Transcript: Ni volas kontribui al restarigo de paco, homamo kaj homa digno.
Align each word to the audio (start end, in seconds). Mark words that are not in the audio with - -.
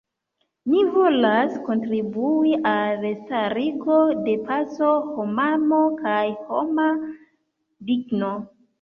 Ni 0.69 0.79
volas 0.95 1.53
kontribui 1.67 2.55
al 2.71 2.97
restarigo 3.05 4.01
de 4.31 4.35
paco, 4.51 4.91
homamo 5.15 5.85
kaj 6.03 6.21
homa 6.51 6.91
digno. 7.95 8.37